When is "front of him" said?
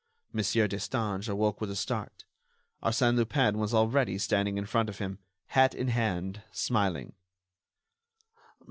4.65-5.19